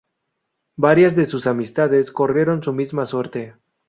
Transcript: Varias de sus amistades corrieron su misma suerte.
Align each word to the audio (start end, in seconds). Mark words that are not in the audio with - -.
Varias 0.77 1.15
de 1.15 1.25
sus 1.25 1.45
amistades 1.45 2.11
corrieron 2.11 2.63
su 2.63 2.73
misma 2.73 3.05
suerte. 3.05 3.53